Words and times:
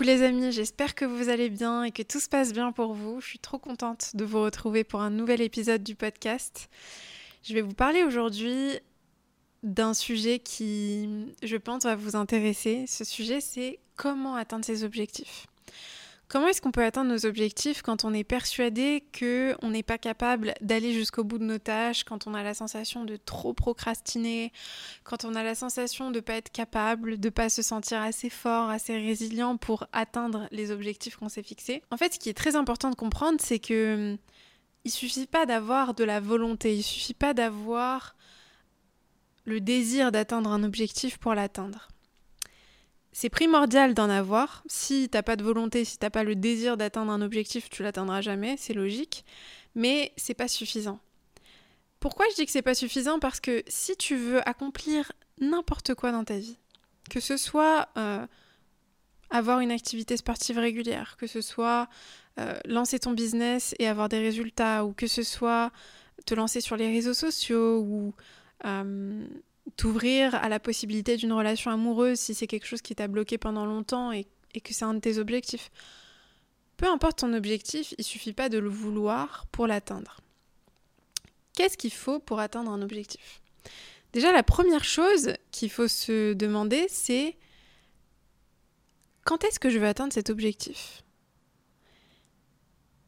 Les 0.00 0.22
amis, 0.22 0.52
j'espère 0.52 0.94
que 0.94 1.04
vous 1.04 1.30
allez 1.30 1.48
bien 1.48 1.82
et 1.82 1.90
que 1.90 2.02
tout 2.02 2.20
se 2.20 2.28
passe 2.28 2.52
bien 2.52 2.70
pour 2.70 2.92
vous. 2.92 3.20
Je 3.20 3.26
suis 3.26 3.38
trop 3.38 3.58
contente 3.58 4.14
de 4.14 4.24
vous 4.24 4.40
retrouver 4.40 4.84
pour 4.84 5.00
un 5.00 5.10
nouvel 5.10 5.40
épisode 5.40 5.82
du 5.82 5.96
podcast. 5.96 6.68
Je 7.42 7.54
vais 7.54 7.60
vous 7.60 7.74
parler 7.74 8.04
aujourd'hui 8.04 8.78
d'un 9.64 9.94
sujet 9.94 10.38
qui, 10.38 11.34
je 11.42 11.56
pense, 11.56 11.84
va 11.84 11.96
vous 11.96 12.14
intéresser. 12.14 12.84
Ce 12.86 13.04
sujet, 13.04 13.40
c'est 13.40 13.80
comment 13.96 14.36
atteindre 14.36 14.64
ses 14.64 14.84
objectifs. 14.84 15.46
Comment 16.28 16.48
est-ce 16.48 16.60
qu'on 16.60 16.72
peut 16.72 16.82
atteindre 16.82 17.12
nos 17.12 17.24
objectifs 17.24 17.82
quand 17.82 18.04
on 18.04 18.12
est 18.12 18.24
persuadé 18.24 19.04
que 19.12 19.54
on 19.62 19.70
n'est 19.70 19.84
pas 19.84 19.96
capable 19.96 20.54
d'aller 20.60 20.92
jusqu'au 20.92 21.22
bout 21.22 21.38
de 21.38 21.44
nos 21.44 21.58
tâches, 21.58 22.02
quand 22.02 22.26
on 22.26 22.34
a 22.34 22.42
la 22.42 22.52
sensation 22.52 23.04
de 23.04 23.16
trop 23.16 23.54
procrastiner, 23.54 24.52
quand 25.04 25.24
on 25.24 25.36
a 25.36 25.44
la 25.44 25.54
sensation 25.54 26.10
de 26.10 26.18
pas 26.18 26.34
être 26.34 26.50
capable, 26.50 27.20
de 27.20 27.28
pas 27.28 27.48
se 27.48 27.62
sentir 27.62 28.00
assez 28.00 28.28
fort, 28.28 28.70
assez 28.70 28.96
résilient 28.96 29.56
pour 29.56 29.86
atteindre 29.92 30.48
les 30.50 30.72
objectifs 30.72 31.14
qu'on 31.14 31.28
s'est 31.28 31.44
fixés? 31.44 31.82
En 31.92 31.96
fait, 31.96 32.14
ce 32.14 32.18
qui 32.18 32.28
est 32.28 32.36
très 32.36 32.56
important 32.56 32.90
de 32.90 32.96
comprendre, 32.96 33.38
c'est 33.40 33.60
que 33.60 34.18
il 34.84 34.90
suffit 34.90 35.26
pas 35.26 35.46
d'avoir 35.46 35.94
de 35.94 36.02
la 36.02 36.18
volonté, 36.18 36.76
il 36.76 36.82
suffit 36.82 37.14
pas 37.14 37.34
d'avoir 37.34 38.16
le 39.44 39.60
désir 39.60 40.10
d'atteindre 40.10 40.50
un 40.50 40.64
objectif 40.64 41.18
pour 41.18 41.34
l'atteindre. 41.34 41.88
C'est 43.18 43.30
primordial 43.30 43.94
d'en 43.94 44.10
avoir. 44.10 44.62
Si 44.66 45.08
t'as 45.08 45.22
pas 45.22 45.36
de 45.36 45.42
volonté, 45.42 45.86
si 45.86 45.96
t'as 45.96 46.10
pas 46.10 46.22
le 46.22 46.34
désir 46.36 46.76
d'atteindre 46.76 47.10
un 47.10 47.22
objectif, 47.22 47.70
tu 47.70 47.82
l'atteindras 47.82 48.20
jamais, 48.20 48.56
c'est 48.58 48.74
logique. 48.74 49.24
Mais 49.74 50.12
c'est 50.18 50.34
pas 50.34 50.48
suffisant. 50.48 51.00
Pourquoi 51.98 52.26
je 52.28 52.34
dis 52.34 52.44
que 52.44 52.52
c'est 52.52 52.60
pas 52.60 52.74
suffisant? 52.74 53.18
Parce 53.18 53.40
que 53.40 53.62
si 53.68 53.96
tu 53.96 54.16
veux 54.16 54.46
accomplir 54.46 55.12
n'importe 55.40 55.94
quoi 55.94 56.12
dans 56.12 56.24
ta 56.24 56.36
vie, 56.36 56.58
que 57.08 57.20
ce 57.20 57.38
soit 57.38 57.88
euh, 57.96 58.26
avoir 59.30 59.60
une 59.60 59.70
activité 59.70 60.18
sportive 60.18 60.58
régulière, 60.58 61.16
que 61.16 61.26
ce 61.26 61.40
soit 61.40 61.88
euh, 62.38 62.58
lancer 62.66 62.98
ton 62.98 63.12
business 63.12 63.74
et 63.78 63.88
avoir 63.88 64.10
des 64.10 64.18
résultats, 64.20 64.84
ou 64.84 64.92
que 64.92 65.06
ce 65.06 65.22
soit 65.22 65.72
te 66.26 66.34
lancer 66.34 66.60
sur 66.60 66.76
les 66.76 66.88
réseaux 66.88 67.14
sociaux, 67.14 67.78
ou 67.80 68.12
euh, 68.66 69.26
t'ouvrir 69.76 70.34
à 70.34 70.48
la 70.48 70.60
possibilité 70.60 71.16
d'une 71.16 71.32
relation 71.32 71.70
amoureuse 71.70 72.18
si 72.18 72.34
c'est 72.34 72.46
quelque 72.46 72.66
chose 72.66 72.82
qui 72.82 72.94
t'a 72.94 73.08
bloqué 73.08 73.38
pendant 73.38 73.66
longtemps 73.66 74.12
et, 74.12 74.26
que 74.64 74.72
c'est 74.72 74.84
un 74.84 74.94
de 74.94 75.00
tes 75.00 75.18
objectifs. 75.18 75.70
Peu 76.78 76.86
importe 76.86 77.18
ton 77.18 77.34
objectif, 77.34 77.94
il 77.98 78.04
suffit 78.04 78.32
pas 78.32 78.48
de 78.48 78.58
le 78.58 78.70
vouloir 78.70 79.46
pour 79.52 79.66
l'atteindre. 79.66 80.20
Qu'est-ce 81.54 81.76
qu'il 81.76 81.92
faut 81.92 82.20
pour 82.20 82.38
atteindre 82.38 82.70
un 82.70 82.80
objectif? 82.80 83.42
Déjà, 84.12 84.32
la 84.32 84.42
première 84.42 84.84
chose 84.84 85.34
qu'il 85.50 85.70
faut 85.70 85.88
se 85.88 86.32
demander, 86.32 86.86
c'est 86.88 87.36
quand 89.24 89.44
est-ce 89.44 89.58
que 89.58 89.68
je 89.68 89.78
vais 89.78 89.88
atteindre 89.88 90.12
cet 90.12 90.30
objectif? 90.30 91.02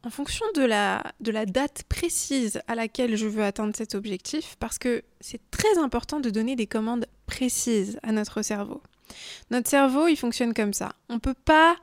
En 0.04 0.10
fonction 0.10 0.46
de 0.54 0.62
la, 0.62 1.02
date 1.20 1.82
précise 1.88 2.60
à 2.68 2.74
laquelle 2.74 3.16
je 3.16 3.26
veux 3.26 3.42
atteindre 3.42 3.74
cet 3.74 3.94
objectif, 3.94 4.56
parce 4.60 4.78
que 4.78 5.02
c'est 5.20 5.40
très 5.50 5.78
important 5.78 6.20
de 6.20 6.30
donner 6.30 6.56
des 6.56 6.66
commandes 6.66 7.06
précises 7.26 7.98
à 8.02 8.12
notre 8.12 8.42
cerveau. 8.42 8.82
Notre 9.50 9.68
cerveau, 9.68 10.06
il 10.06 10.16
fonctionne 10.16 10.54
comme 10.54 10.72
ça. 10.72 10.92
On 11.08 11.14
ne 11.14 11.18
peut 11.18 11.34
pas 11.34 11.76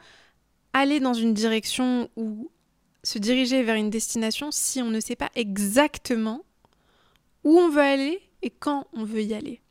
aller 0.73 0.99
dans 0.99 1.13
une 1.13 1.33
direction 1.33 2.09
ou 2.15 2.49
se 3.03 3.19
diriger 3.19 3.63
vers 3.63 3.75
une 3.75 3.89
destination 3.89 4.49
si 4.51 4.81
on 4.81 4.89
ne 4.89 4.99
sait 4.99 5.15
pas 5.15 5.29
exactement 5.35 6.43
où 7.43 7.59
on 7.59 7.69
veut 7.69 7.81
aller 7.81 8.21
et 8.41 8.49
quand 8.49 8.87
on 8.93 9.03
veut 9.03 9.23
y 9.23 9.33
aller, 9.33 9.61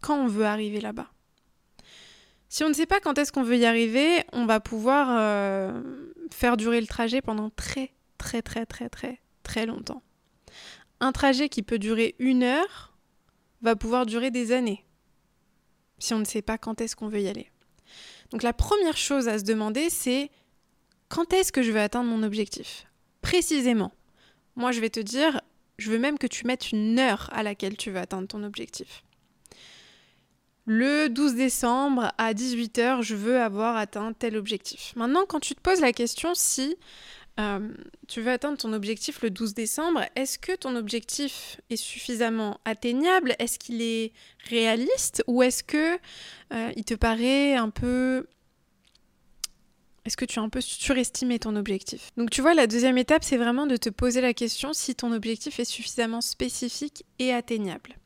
quand 0.00 0.16
on 0.16 0.26
veut 0.26 0.44
arriver 0.44 0.80
là-bas. 0.80 1.08
Si 2.48 2.64
on 2.64 2.68
ne 2.68 2.74
sait 2.74 2.86
pas 2.86 3.00
quand 3.00 3.16
est-ce 3.16 3.32
qu'on 3.32 3.42
veut 3.42 3.56
y 3.56 3.64
arriver, 3.64 4.24
on 4.32 4.44
va 4.44 4.60
pouvoir 4.60 5.08
euh, 5.10 5.80
faire 6.32 6.56
durer 6.56 6.80
le 6.80 6.86
trajet 6.86 7.20
pendant 7.20 7.50
très 7.50 7.92
très 8.18 8.42
très 8.42 8.66
très 8.66 8.88
très 8.88 9.20
très 9.42 9.66
longtemps. 9.66 10.02
Un 11.00 11.12
trajet 11.12 11.48
qui 11.48 11.62
peut 11.62 11.78
durer 11.78 12.14
une 12.18 12.42
heure 12.42 12.96
va 13.60 13.76
pouvoir 13.76 14.06
durer 14.06 14.30
des 14.30 14.52
années 14.52 14.84
si 16.02 16.14
on 16.14 16.18
ne 16.18 16.24
sait 16.24 16.42
pas 16.42 16.58
quand 16.58 16.80
est-ce 16.80 16.96
qu'on 16.96 17.08
veut 17.08 17.20
y 17.20 17.28
aller. 17.28 17.50
Donc 18.30 18.42
la 18.42 18.52
première 18.52 18.96
chose 18.96 19.28
à 19.28 19.38
se 19.38 19.44
demander, 19.44 19.88
c'est 19.88 20.30
quand 21.08 21.32
est-ce 21.32 21.52
que 21.52 21.62
je 21.62 21.70
vais 21.70 21.80
atteindre 21.80 22.10
mon 22.10 22.22
objectif? 22.22 22.86
Précisément. 23.20 23.92
Moi, 24.56 24.72
je 24.72 24.80
vais 24.80 24.90
te 24.90 25.00
dire, 25.00 25.40
je 25.78 25.90
veux 25.90 25.98
même 25.98 26.18
que 26.18 26.26
tu 26.26 26.46
mettes 26.46 26.72
une 26.72 26.98
heure 26.98 27.30
à 27.32 27.42
laquelle 27.42 27.76
tu 27.76 27.90
veux 27.90 27.98
atteindre 27.98 28.26
ton 28.26 28.42
objectif. 28.42 29.04
Le 30.64 31.08
12 31.08 31.34
décembre 31.34 32.12
à 32.18 32.34
18h, 32.34 33.02
je 33.02 33.16
veux 33.16 33.40
avoir 33.40 33.76
atteint 33.76 34.12
tel 34.12 34.36
objectif. 34.36 34.92
Maintenant, 34.94 35.24
quand 35.26 35.40
tu 35.40 35.54
te 35.54 35.60
poses 35.60 35.80
la 35.80 35.92
question 35.92 36.34
si 36.34 36.76
euh, 37.40 37.68
tu 38.06 38.20
veux 38.20 38.30
atteindre 38.30 38.58
ton 38.58 38.72
objectif 38.72 39.22
le 39.22 39.30
12 39.30 39.54
décembre, 39.54 40.04
est-ce 40.14 40.38
que 40.38 40.54
ton 40.54 40.76
objectif 40.76 41.60
est 41.68 41.76
suffisamment 41.76 42.60
atteignable? 42.64 43.34
Est-ce 43.40 43.58
qu'il 43.58 43.82
est 43.82 44.12
réaliste? 44.48 45.24
Ou 45.26 45.42
est-ce 45.42 45.64
que 45.64 45.98
euh, 46.52 46.72
il 46.76 46.84
te 46.84 46.94
paraît 46.94 47.54
un 47.54 47.70
peu... 47.70 48.28
Est-ce 50.04 50.16
que 50.16 50.24
tu 50.24 50.38
as 50.38 50.42
un 50.42 50.48
peu 50.48 50.60
surestimé 50.60 51.38
ton 51.40 51.56
objectif? 51.56 52.10
Donc 52.16 52.30
tu 52.30 52.40
vois, 52.40 52.54
la 52.54 52.68
deuxième 52.68 52.98
étape, 52.98 53.24
c'est 53.24 53.36
vraiment 53.36 53.66
de 53.66 53.76
te 53.76 53.88
poser 53.88 54.20
la 54.20 54.34
question 54.34 54.72
si 54.72 54.94
ton 54.94 55.12
objectif 55.12 55.58
est 55.58 55.64
suffisamment 55.64 56.20
spécifique 56.20 57.04
et 57.18 57.32
atteignable. 57.32 57.96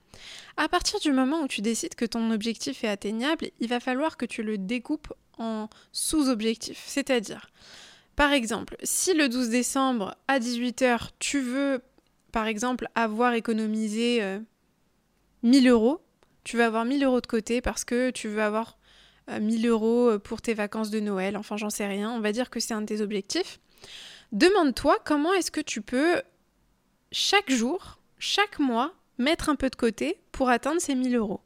À 0.57 0.69
partir 0.69 0.99
du 1.01 1.13
moment 1.13 1.43
où 1.43 1.49
tu 1.49 1.61
décides 1.61 1.95
que 1.95 2.05
ton 2.05 2.31
objectif 2.31 2.85
est 2.85 2.89
atteignable, 2.89 3.51
il 3.61 3.69
va 3.69 3.81
falloir 3.81 4.17
que 4.17 4.27
tu 4.27 4.43
le 4.43 4.59
découpes 4.59 5.13
en 5.39 5.69
sous-objectifs. 5.93 6.83
C'est-à-dire, 6.87 7.51
par 8.17 8.33
exemple, 8.33 8.77
si 8.83 9.15
le 9.15 9.29
12 9.29 9.51
décembre 9.51 10.17
à 10.29 10.39
18h, 10.39 11.11
tu 11.19 11.41
veux, 11.41 11.83
par 12.33 12.47
exemple, 12.47 12.89
avoir 12.95 13.35
économisé 13.35 14.23
1000 15.43 15.69
euh, 15.69 15.71
euros, 15.71 16.01
tu 16.45 16.57
veux 16.57 16.65
avoir 16.65 16.85
1000 16.85 17.05
euros 17.05 17.21
de 17.21 17.27
côté 17.27 17.61
parce 17.61 17.85
que 17.85 18.11
tu 18.11 18.29
veux 18.29 18.43
avoir 18.43 18.79
1000 19.29 19.67
euh, 19.67 19.71
euros 19.71 20.19
pour 20.19 20.41
tes 20.41 20.55
vacances 20.55 20.91
de 20.91 21.01
Noël, 21.01 21.37
enfin 21.37 21.57
j'en 21.57 21.71
sais 21.71 21.87
rien, 21.87 22.11
on 22.11 22.21
va 22.21 22.33
dire 22.33 22.51
que 22.51 22.61
c'est 22.61 22.75
un 22.75 22.81
de 22.81 22.87
tes 22.87 23.01
objectifs. 23.01 23.59
Demande-toi 24.33 24.99
comment 25.05 25.33
est-ce 25.35 25.51
que 25.51 25.61
tu 25.61 25.83
peux 25.83 26.23
chaque 27.13 27.51
jour, 27.51 27.99
chaque 28.19 28.59
mois, 28.59 28.93
mettre 29.19 29.49
un 29.49 29.57
peu 29.57 29.71
de 29.71 29.77
côté 29.77 30.19
pour 30.33 30.49
atteindre 30.49 30.81
ces 30.81 30.95
1000 30.95 31.17
euros. 31.17 31.41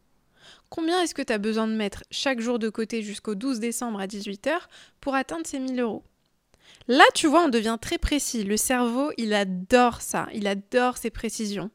Combien 0.69 1.03
est-ce 1.03 1.14
que 1.14 1.22
tu 1.22 1.32
as 1.32 1.38
besoin 1.38 1.66
de 1.66 1.75
mettre 1.75 2.04
chaque 2.10 2.41
jour 2.41 2.58
de 2.58 2.69
côté 2.69 3.03
jusqu'au 3.03 3.34
12 3.34 3.60
décembre 3.60 4.00
à 4.00 4.06
18h 4.06 4.53
pour 5.00 5.14
atteindre 5.14 5.47
ces 5.47 5.58
1000 5.58 5.81
euros? 5.81 6.04
Là, 6.88 7.04
tu 7.14 7.26
vois, 7.26 7.44
on 7.44 7.48
devient 7.48 7.78
très 7.81 7.98
précis. 7.98 8.42
Le 8.42 8.56
cerveau, 8.56 9.12
il 9.16 9.34
adore 9.34 10.00
ça, 10.00 10.28
il 10.32 10.47
adore 10.47 10.97
ces 10.97 11.10
précisions. 11.10 11.70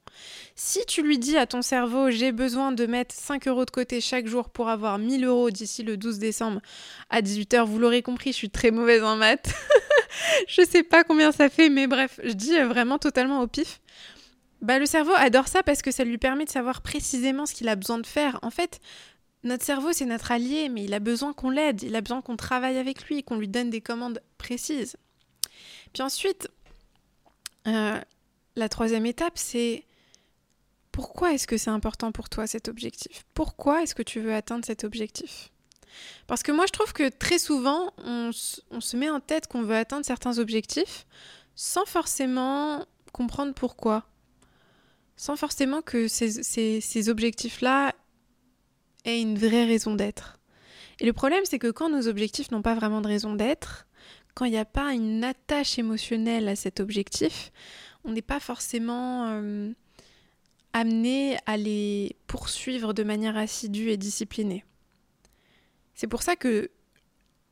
Si 0.55 0.85
tu 0.85 1.03
lui 1.03 1.19
dis 1.19 1.37
à 1.37 1.45
ton 1.45 1.61
cerveau, 1.61 2.09
j'ai 2.09 2.31
besoin 2.31 2.71
de 2.71 2.85
mettre 2.85 3.13
5 3.13 3.47
euros 3.47 3.65
de 3.65 3.71
côté 3.71 4.01
chaque 4.01 4.27
jour 4.27 4.49
pour 4.49 4.69
avoir 4.69 4.97
1000 4.97 5.25
euros 5.25 5.49
d'ici 5.51 5.83
le 5.83 5.97
12 5.97 6.19
décembre 6.19 6.61
à 7.09 7.21
18h, 7.21 7.65
vous 7.65 7.79
l'aurez 7.79 8.01
compris, 8.01 8.31
je 8.31 8.37
suis 8.37 8.49
très 8.49 8.71
mauvaise 8.71 9.03
en 9.03 9.15
maths. 9.15 9.53
je 10.47 10.61
sais 10.65 10.83
pas 10.83 11.03
combien 11.03 11.31
ça 11.31 11.49
fait, 11.49 11.69
mais 11.69 11.87
bref, 11.87 12.19
je 12.23 12.33
dis 12.33 12.57
vraiment 12.59 12.97
totalement 12.97 13.41
au 13.41 13.47
pif. 13.47 13.79
Bah, 14.61 14.79
le 14.79 14.85
cerveau 14.85 15.13
adore 15.15 15.47
ça 15.47 15.63
parce 15.63 15.81
que 15.81 15.91
ça 15.91 16.03
lui 16.03 16.17
permet 16.17 16.45
de 16.45 16.49
savoir 16.49 16.81
précisément 16.81 17.45
ce 17.45 17.53
qu'il 17.53 17.69
a 17.69 17.75
besoin 17.75 17.99
de 17.99 18.07
faire. 18.07 18.39
En 18.41 18.49
fait, 18.49 18.79
notre 19.43 19.63
cerveau, 19.63 19.93
c'est 19.93 20.05
notre 20.05 20.31
allié, 20.31 20.69
mais 20.69 20.83
il 20.83 20.93
a 20.93 20.99
besoin 20.99 21.33
qu'on 21.33 21.49
l'aide, 21.49 21.83
il 21.83 21.95
a 21.95 22.01
besoin 22.01 22.21
qu'on 22.21 22.35
travaille 22.35 22.77
avec 22.77 23.07
lui, 23.07 23.23
qu'on 23.23 23.37
lui 23.37 23.47
donne 23.47 23.69
des 23.69 23.81
commandes 23.81 24.21
précises. 24.37 24.97
Puis 25.93 26.01
ensuite, 26.01 26.49
euh, 27.67 27.99
la 28.55 28.69
troisième 28.69 29.05
étape, 29.05 29.37
c'est 29.37 29.85
pourquoi 30.91 31.33
est-ce 31.33 31.45
que 31.45 31.57
c'est 31.57 31.69
important 31.69 32.11
pour 32.11 32.29
toi 32.29 32.47
cet 32.47 32.69
objectif? 32.69 33.25
Pourquoi 33.33 33.83
est-ce 33.83 33.93
que 33.93 34.03
tu 34.03 34.19
veux 34.19 34.33
atteindre 34.33 34.65
cet 34.65 34.83
objectif? 34.83 35.51
Parce 36.25 36.41
que 36.41 36.51
moi, 36.51 36.65
je 36.65 36.71
trouve 36.71 36.93
que 36.93 37.09
très 37.09 37.37
souvent, 37.37 37.93
on, 37.97 38.31
on 38.71 38.81
se 38.81 38.97
met 38.97 39.09
en 39.09 39.19
tête 39.19 39.47
qu'on 39.47 39.61
veut 39.61 39.75
atteindre 39.75 40.05
certains 40.05 40.39
objectifs 40.39 41.05
sans 41.55 41.85
forcément 41.85 42.85
comprendre 43.13 43.53
pourquoi 43.53 44.05
sans 45.15 45.35
forcément 45.35 45.81
que 45.81 46.07
ces, 46.07 47.09
objectifs-là 47.09 47.93
aient 49.05 49.21
une 49.21 49.37
vraie 49.37 49.65
raison 49.65 49.95
d'être. 49.95 50.39
Et 50.99 51.05
le 51.05 51.13
problème, 51.13 51.43
c'est 51.45 51.59
que 51.59 51.71
quand 51.71 51.89
nos 51.89 52.07
objectifs 52.07 52.51
n'ont 52.51 52.61
pas 52.61 52.75
vraiment 52.75 53.01
de 53.01 53.07
raison 53.07 53.33
d'être, 53.33 53.87
quand 54.33 54.45
il 54.45 54.51
n'y 54.51 54.57
a 54.57 54.65
pas 54.65 54.93
une 54.93 55.23
attache 55.23 55.79
émotionnelle 55.79 56.47
à 56.47 56.55
cet 56.55 56.79
objectif, 56.79 57.51
on 58.03 58.11
n'est 58.11 58.21
pas 58.21 58.39
forcément 58.39 59.27
euh, 59.29 59.71
amené 60.73 61.37
à 61.45 61.57
les 61.57 62.17
poursuivre 62.27 62.93
de 62.93 63.03
manière 63.03 63.37
assidue 63.37 63.89
et 63.89 63.97
disciplinée. 63.97 64.65
C'est 65.93 66.07
pour 66.07 66.21
ça 66.21 66.35
que 66.35 66.69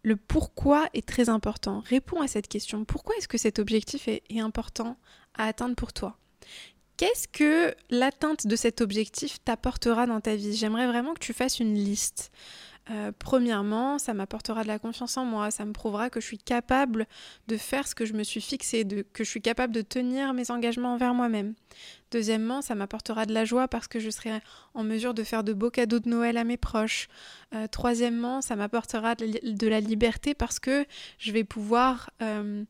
le 0.04 0.18
pourquoi 0.18 0.89
est 0.94 1.07
très 1.07 1.30
important. 1.30 1.81
Réponds 1.86 2.21
à 2.21 2.27
cette 2.27 2.50
question. 2.50 2.83
Pourquoi 2.83 3.16
est-ce 3.16 3.30
que 3.30 3.38
cet 3.38 3.59
objectif 3.59 4.09
est 4.09 4.39
important 4.39 4.98
à 5.33 5.45
atteindre 5.45 5.75
pour 5.75 5.94
toi? 5.94 6.18
Qu'est-ce 6.98 7.28
que 7.28 7.75
l'atteinte 7.90 8.45
de 8.45 8.56
cet 8.56 8.80
objectif 8.81 9.44
t'apportera 9.44 10.06
dans 10.06 10.22
ta 10.22 10.36
vie? 10.36 10.56
J'aimerais 10.56 10.88
vraiment 10.88 11.13
que 11.13 11.19
tu 11.19 11.34
fasses 11.34 11.60
une 11.60 11.74
liste. 11.74 12.31
Euh, 12.89 13.12
Premièrement, 13.18 13.97
ça 13.97 14.13
m'apportera 14.13 14.63
de 14.63 14.68
la 14.68 14.80
confiance 14.80 15.18
en 15.18 15.25
moi, 15.25 15.51
ça 15.51 15.65
me 15.65 15.71
prouvera 15.71 16.09
que 16.09 16.19
je 16.19 16.25
suis 16.25 16.38
capable 16.38 17.07
de 17.47 17.57
faire 17.57 17.88
ce 17.88 17.95
que 17.95 18.06
je 18.06 18.13
me 18.13 18.24
suis 18.24 18.41
fixé, 18.41 18.83
de, 18.83 19.06
que 19.13 19.24
je 19.24 19.30
suis 19.30 19.41
capable 19.41 19.74
de 19.74 19.81
tenir 19.81 20.33
mes 20.33 20.51
engagements 20.51 20.94
envers 20.94 21.13
moi-même. 21.13 21.53
Deuxièmement, 22.12 22.62
ça 22.62 22.75
m'apportera 22.75 23.25
de 23.25 23.33
la 23.33 23.45
joie 23.45 23.68
parce 23.68 23.88
que 23.88 24.00
je 24.00 24.09
serai 24.09 24.41
en 24.74 24.83
mesure 24.83 25.13
de 25.13 25.24
faire 25.24 25.44
de 25.44 25.53
beaux 25.53 25.71
cadeaux 25.71 26.00
de 26.00 26.09
Noël 26.09 26.38
à 26.38 26.44
mes 26.44 26.57
proches. 26.57 27.07
Euh, 27.56 27.68
troisièmement, 27.68 28.41
ça 28.41 28.56
m'apportera 28.56 29.15
de 29.15 29.68
la 29.68 29.80
liberté 29.80 30.33
parce 30.35 30.59
que 30.59 30.85
je 31.18 31.31
vais 31.31 31.44
pouvoir 31.44 32.12
euh, 32.21 32.63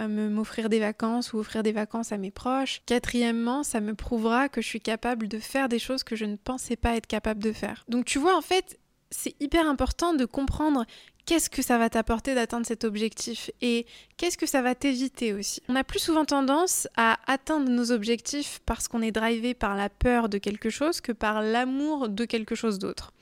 m'offrir 0.00 0.68
des 0.68 0.80
vacances 0.80 1.32
ou 1.32 1.38
offrir 1.38 1.62
des 1.62 1.72
vacances 1.72 2.10
à 2.12 2.18
mes 2.18 2.30
proches. 2.30 2.80
Quatrièmement, 2.86 3.62
ça 3.62 3.80
me 3.80 3.94
prouvera 3.94 4.48
que 4.48 4.60
je 4.60 4.66
suis 4.66 4.80
capable 4.80 5.28
de 5.28 5.38
faire 5.38 5.68
des 5.68 5.78
choses 5.78 6.02
que 6.02 6.16
je 6.16 6.24
ne 6.24 6.36
pensais 6.36 6.76
pas 6.76 6.96
être 6.96 7.06
capable 7.06 7.42
de 7.42 7.52
faire. 7.52 7.84
Donc 7.88 8.04
tu 8.04 8.18
vois, 8.18 8.36
en 8.36 8.42
fait, 8.42 8.78
c'est 9.10 9.34
hyper 9.40 9.68
important 9.68 10.14
de 10.14 10.24
comprendre 10.24 10.84
qu'est-ce 11.28 11.50
que 11.50 11.60
ça 11.60 11.76
va 11.76 11.90
t'apporter 11.90 12.34
d'atteindre 12.34 12.64
cet 12.64 12.84
objectif 12.84 13.50
et 13.60 13.84
qu'est-ce 14.16 14.38
que 14.38 14.46
ça 14.46 14.62
va 14.62 14.74
t'éviter 14.74 15.34
aussi. 15.34 15.62
On 15.68 15.76
a 15.76 15.84
plus 15.84 15.98
souvent 15.98 16.24
tendance 16.24 16.88
à 16.96 17.18
atteindre 17.26 17.70
nos 17.70 17.92
objectifs 17.92 18.60
parce 18.64 18.88
qu'on 18.88 19.02
est 19.02 19.12
drivé 19.12 19.52
par 19.52 19.76
la 19.76 19.90
peur 19.90 20.30
de 20.30 20.38
quelque 20.38 20.70
chose 20.70 21.02
que 21.02 21.12
par 21.12 21.42
l'amour 21.42 22.08
de 22.08 22.24
quelque 22.24 22.54
chose 22.54 22.78
d'autre. 22.78 23.12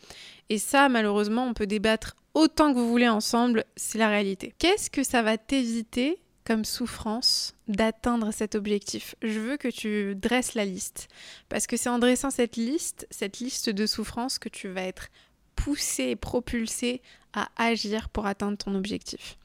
Et 0.50 0.58
ça, 0.58 0.88
malheureusement, 0.88 1.46
on 1.46 1.52
peut 1.52 1.66
débattre 1.66 2.14
autant 2.34 2.72
que 2.72 2.78
vous 2.78 2.88
voulez 2.88 3.08
ensemble, 3.08 3.64
c'est 3.76 3.98
la 3.98 4.08
réalité. 4.08 4.54
Qu'est-ce 4.58 4.88
que 4.88 5.02
ça 5.02 5.22
va 5.22 5.36
t'éviter 5.36 6.20
comme 6.44 6.64
souffrance 6.64 7.56
d'atteindre 7.66 8.30
cet 8.30 8.54
objectif? 8.54 9.16
Je 9.20 9.40
veux 9.40 9.56
que 9.56 9.66
tu 9.66 10.14
dresses 10.14 10.54
la 10.54 10.64
liste. 10.64 11.08
Parce 11.48 11.66
que 11.66 11.76
c'est 11.76 11.88
en 11.88 11.98
dressant 11.98 12.30
cette 12.30 12.54
liste, 12.56 13.08
cette 13.10 13.40
liste 13.40 13.68
de 13.68 13.84
souffrances, 13.84 14.38
que 14.38 14.48
tu 14.48 14.68
vas 14.68 14.82
être 14.82 15.08
poussé 15.56 16.04
et 16.04 16.16
propulsé 16.16 17.02
à 17.32 17.48
agir 17.56 18.08
pour 18.08 18.26
atteindre 18.26 18.56
ton 18.56 18.74
objectif. 18.74 19.36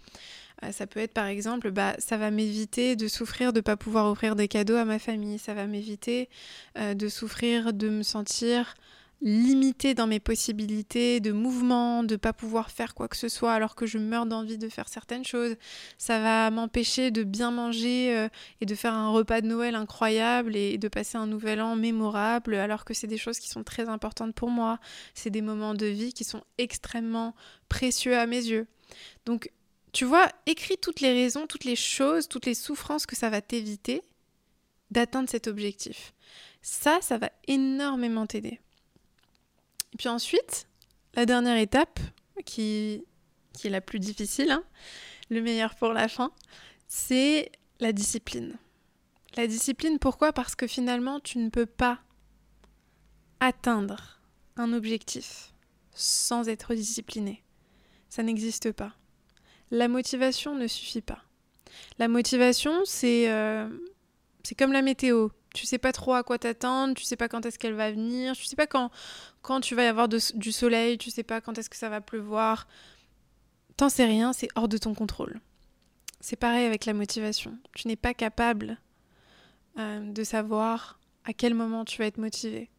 Euh, 0.63 0.71
ça 0.71 0.87
peut 0.87 0.99
être 0.99 1.13
par 1.13 1.25
exemple, 1.25 1.71
bah, 1.71 1.95
ça 1.97 2.17
va 2.17 2.31
m'éviter 2.31 2.95
de 2.95 3.07
souffrir 3.07 3.53
de 3.53 3.59
ne 3.59 3.61
pas 3.61 3.77
pouvoir 3.77 4.09
offrir 4.11 4.35
des 4.35 4.47
cadeaux 4.47 4.75
à 4.75 4.85
ma 4.85 4.99
famille, 4.99 5.39
ça 5.39 5.53
va 5.53 5.65
m'éviter 5.65 6.29
euh, 6.77 6.93
de 6.93 7.09
souffrir 7.09 7.73
de 7.73 7.89
me 7.89 8.03
sentir 8.03 8.75
limité 9.21 9.93
dans 9.93 10.07
mes 10.07 10.19
possibilités 10.19 11.19
de 11.19 11.31
mouvement, 11.31 12.03
de 12.03 12.15
pas 12.15 12.33
pouvoir 12.33 12.71
faire 12.71 12.95
quoi 12.95 13.07
que 13.07 13.15
ce 13.15 13.29
soit 13.29 13.53
alors 13.53 13.75
que 13.75 13.85
je 13.85 13.99
meurs 13.99 14.25
d'envie 14.25 14.57
de 14.57 14.67
faire 14.67 14.89
certaines 14.89 15.23
choses. 15.23 15.55
Ça 15.97 16.19
va 16.19 16.49
m'empêcher 16.49 17.11
de 17.11 17.23
bien 17.23 17.51
manger 17.51 18.15
euh, 18.15 18.29
et 18.61 18.65
de 18.65 18.73
faire 18.73 18.93
un 18.93 19.09
repas 19.09 19.41
de 19.41 19.47
Noël 19.47 19.75
incroyable 19.75 20.55
et 20.55 20.77
de 20.77 20.87
passer 20.87 21.17
un 21.17 21.27
nouvel 21.27 21.61
an 21.61 21.75
mémorable 21.75 22.55
alors 22.55 22.83
que 22.83 22.93
c'est 22.93 23.07
des 23.07 23.17
choses 23.17 23.39
qui 23.39 23.49
sont 23.49 23.63
très 23.63 23.89
importantes 23.89 24.33
pour 24.33 24.49
moi. 24.49 24.79
C'est 25.13 25.29
des 25.29 25.41
moments 25.41 25.75
de 25.75 25.85
vie 25.85 26.13
qui 26.13 26.23
sont 26.23 26.43
extrêmement 26.57 27.35
précieux 27.69 28.17
à 28.17 28.25
mes 28.25 28.43
yeux. 28.43 28.67
Donc, 29.25 29.51
tu 29.91 30.05
vois, 30.05 30.29
écris 30.45 30.77
toutes 30.77 31.01
les 31.01 31.13
raisons, 31.13 31.45
toutes 31.47 31.65
les 31.65 31.75
choses, 31.75 32.27
toutes 32.27 32.45
les 32.45 32.55
souffrances 32.55 33.05
que 33.05 33.15
ça 33.15 33.29
va 33.29 33.41
t'éviter 33.41 34.01
d'atteindre 34.89 35.29
cet 35.29 35.47
objectif. 35.47 36.13
Ça, 36.61 36.99
ça 37.01 37.17
va 37.17 37.29
énormément 37.47 38.25
t'aider. 38.25 38.59
Et 39.93 39.97
puis 39.97 40.09
ensuite, 40.09 40.67
la 41.15 41.25
dernière 41.25 41.57
étape, 41.57 41.99
qui, 42.45 43.05
qui 43.53 43.67
est 43.67 43.71
la 43.71 43.81
plus 43.81 43.99
difficile, 43.99 44.51
hein, 44.51 44.63
le 45.29 45.41
meilleur 45.41 45.75
pour 45.75 45.93
la 45.93 46.07
fin, 46.07 46.31
c'est 46.87 47.51
la 47.79 47.93
discipline. 47.93 48.57
La 49.37 49.47
discipline, 49.47 49.99
pourquoi? 49.99 50.33
Parce 50.33 50.55
que 50.55 50.67
finalement, 50.67 51.19
tu 51.19 51.37
ne 51.37 51.49
peux 51.49 51.65
pas 51.65 51.99
atteindre 53.39 54.21
un 54.57 54.73
objectif 54.73 55.53
sans 55.93 56.47
être 56.47 56.75
discipliné. 56.75 57.43
Ça 58.09 58.23
n'existe 58.23 58.71
pas. 58.71 58.93
La 59.71 59.87
motivation 59.87 60.55
ne 60.55 60.67
suffit 60.67 61.01
pas. 61.01 61.23
La 61.97 62.09
motivation, 62.09 62.83
c'est 62.83 63.31
euh, 63.31 63.69
c'est 64.43 64.55
comme 64.55 64.73
la 64.73 64.81
météo. 64.81 65.29
Tu 65.53 65.65
sais 65.65 65.77
pas 65.77 65.91
trop 65.91 66.13
à 66.13 66.23
quoi 66.23 66.37
t'attendre, 66.37 66.93
tu 66.93 67.03
sais 67.03 67.17
pas 67.17 67.27
quand 67.27 67.45
est-ce 67.45 67.59
qu'elle 67.59 67.73
va 67.73 67.91
venir, 67.91 68.35
tu 68.35 68.45
sais 68.45 68.55
pas 68.55 68.67
quand, 68.67 68.89
quand 69.41 69.59
tu 69.59 69.75
vas 69.75 69.83
y 69.83 69.87
avoir 69.87 70.07
du 70.07 70.51
soleil, 70.51 70.97
tu 70.97 71.11
sais 71.11 71.23
pas 71.23 71.41
quand 71.41 71.57
est-ce 71.57 71.69
que 71.69 71.75
ça 71.75 71.89
va 71.89 71.99
pleuvoir. 71.99 72.67
T'en 73.75 73.89
sais 73.89 74.05
rien, 74.05 74.31
c'est 74.31 74.47
hors 74.55 74.67
de 74.67 74.77
ton 74.77 74.93
contrôle. 74.93 75.41
C'est 76.21 76.35
pareil 76.35 76.65
avec 76.65 76.85
la 76.85 76.93
motivation. 76.93 77.57
Tu 77.75 77.87
n'es 77.87 77.95
pas 77.95 78.13
capable 78.13 78.77
euh, 79.77 79.99
de 80.11 80.23
savoir 80.23 80.99
à 81.25 81.33
quel 81.33 81.53
moment 81.53 81.83
tu 81.83 81.97
vas 81.97 82.05
être 82.05 82.17
motivé. 82.17 82.69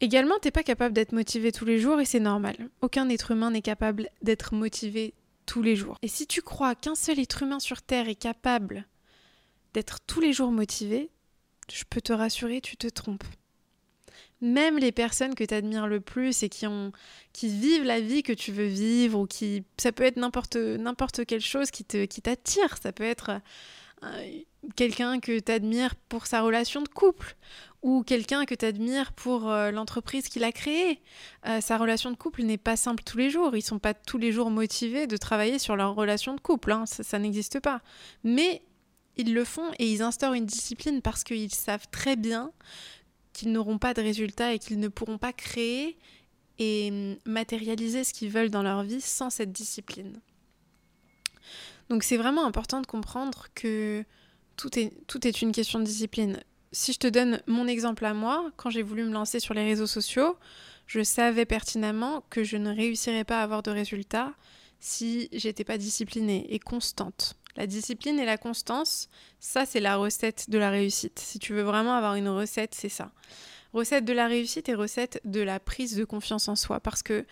Également, 0.00 0.38
t'es 0.40 0.50
pas 0.50 0.62
capable 0.62 0.94
d'être 0.94 1.12
motivé 1.12 1.52
tous 1.52 1.64
les 1.64 1.78
jours 1.78 2.00
et 2.00 2.04
c'est 2.04 2.20
normal. 2.20 2.56
Aucun 2.80 3.08
être 3.08 3.30
humain 3.30 3.50
n'est 3.50 3.62
capable 3.62 4.08
d'être 4.22 4.54
motivé 4.54 5.14
tous 5.46 5.62
les 5.62 5.76
jours. 5.76 5.96
Et 6.02 6.08
si 6.08 6.26
tu 6.26 6.42
crois 6.42 6.74
qu'un 6.74 6.94
seul 6.94 7.20
être 7.20 7.42
humain 7.42 7.60
sur 7.60 7.82
Terre 7.82 8.08
est 8.08 8.16
capable 8.16 8.86
d'être 9.74 9.98
tous 10.06 10.20
les 10.20 10.32
jours 10.32 10.50
motivé, 10.50 11.10
je 11.70 11.84
peux 11.88 12.00
te 12.00 12.12
rassurer, 12.12 12.60
tu 12.60 12.76
te 12.76 12.86
trompes. 12.86 13.24
Même 14.40 14.78
les 14.78 14.92
personnes 14.92 15.34
que 15.34 15.44
tu 15.44 15.54
admires 15.54 15.86
le 15.86 16.00
plus 16.00 16.42
et 16.42 16.48
qui 16.48 16.66
ont 16.66 16.92
qui 17.32 17.48
vivent 17.48 17.84
la 17.84 18.00
vie 18.00 18.24
que 18.24 18.32
tu 18.32 18.50
veux 18.50 18.66
vivre 18.66 19.20
ou 19.20 19.26
qui 19.26 19.64
ça 19.76 19.92
peut 19.92 20.02
être 20.02 20.16
n'importe 20.16 21.24
quelle 21.26 21.40
chose 21.40 21.70
qui 21.70 21.84
te 21.84 22.04
qui 22.06 22.20
t'attire, 22.22 22.76
ça 22.82 22.92
peut 22.92 23.04
être 23.04 23.40
euh, 24.02 24.40
quelqu'un 24.76 25.20
que 25.20 25.38
tu 25.38 25.52
admires 25.52 25.94
pour 25.94 26.26
sa 26.26 26.40
relation 26.40 26.82
de 26.82 26.88
couple 26.88 27.36
ou 27.82 28.02
quelqu'un 28.02 28.44
que 28.44 28.54
tu 28.54 28.64
admires 28.64 29.12
pour 29.12 29.50
euh, 29.50 29.70
l'entreprise 29.70 30.28
qu'il 30.28 30.44
a 30.44 30.52
créée. 30.52 31.00
Euh, 31.46 31.60
sa 31.60 31.78
relation 31.78 32.10
de 32.10 32.16
couple 32.16 32.42
n'est 32.42 32.58
pas 32.58 32.76
simple 32.76 33.02
tous 33.04 33.18
les 33.18 33.30
jours. 33.30 33.56
Ils 33.56 33.62
sont 33.62 33.78
pas 33.78 33.94
tous 33.94 34.18
les 34.18 34.32
jours 34.32 34.50
motivés 34.50 35.06
de 35.06 35.16
travailler 35.16 35.58
sur 35.58 35.76
leur 35.76 35.94
relation 35.94 36.34
de 36.34 36.40
couple. 36.40 36.72
Hein. 36.72 36.84
Ça 36.86 37.18
n'existe 37.18 37.60
pas. 37.60 37.80
Mais 38.24 38.62
ils 39.16 39.34
le 39.34 39.44
font 39.44 39.70
et 39.78 39.90
ils 39.90 40.02
instaurent 40.02 40.34
une 40.34 40.46
discipline 40.46 41.02
parce 41.02 41.24
qu'ils 41.24 41.54
savent 41.54 41.86
très 41.90 42.16
bien 42.16 42.52
qu'ils 43.32 43.52
n'auront 43.52 43.78
pas 43.78 43.94
de 43.94 44.02
résultats 44.02 44.52
et 44.52 44.58
qu'ils 44.58 44.78
ne 44.78 44.88
pourront 44.88 45.18
pas 45.18 45.32
créer 45.32 45.96
et 46.58 47.16
matérialiser 47.24 48.04
ce 48.04 48.12
qu'ils 48.12 48.30
veulent 48.30 48.50
dans 48.50 48.62
leur 48.62 48.82
vie 48.82 49.00
sans 49.00 49.30
cette 49.30 49.52
discipline. 49.52 50.20
Donc 51.88 52.04
c'est 52.04 52.16
vraiment 52.16 52.46
important 52.46 52.80
de 52.80 52.86
comprendre 52.86 53.46
que 53.54 54.04
tout 54.56 54.78
est, 54.78 54.92
tout 55.06 55.26
est 55.26 55.42
une 55.42 55.52
question 55.52 55.78
de 55.78 55.84
discipline. 55.84 56.40
Si 56.72 56.92
je 56.92 56.98
te 56.98 57.06
donne 57.06 57.42
mon 57.46 57.66
exemple 57.66 58.04
à 58.04 58.14
moi, 58.14 58.50
quand 58.56 58.70
j'ai 58.70 58.82
voulu 58.82 59.04
me 59.04 59.12
lancer 59.12 59.40
sur 59.40 59.54
les 59.54 59.64
réseaux 59.64 59.86
sociaux, 59.86 60.36
je 60.86 61.02
savais 61.02 61.44
pertinemment 61.44 62.24
que 62.30 62.44
je 62.44 62.56
ne 62.56 62.74
réussirais 62.74 63.24
pas 63.24 63.40
à 63.40 63.42
avoir 63.42 63.62
de 63.62 63.70
résultats 63.70 64.32
si 64.80 65.28
j'étais 65.32 65.64
pas 65.64 65.78
disciplinée 65.78 66.46
et 66.50 66.58
constante. 66.58 67.36
La 67.56 67.66
discipline 67.66 68.18
et 68.18 68.24
la 68.24 68.38
constance, 68.38 69.08
ça 69.40 69.66
c'est 69.66 69.80
la 69.80 69.96
recette 69.96 70.48
de 70.48 70.58
la 70.58 70.70
réussite. 70.70 71.18
Si 71.18 71.38
tu 71.38 71.52
veux 71.52 71.62
vraiment 71.62 71.94
avoir 71.94 72.14
une 72.14 72.28
recette, 72.28 72.74
c'est 72.74 72.88
ça. 72.88 73.12
Recette 73.72 74.04
de 74.04 74.12
la 74.12 74.26
réussite 74.26 74.68
et 74.68 74.74
recette 74.74 75.20
de 75.24 75.40
la 75.40 75.58
prise 75.58 75.96
de 75.96 76.04
confiance 76.04 76.48
en 76.48 76.56
soi. 76.56 76.80
Parce 76.80 77.02
que 77.02 77.24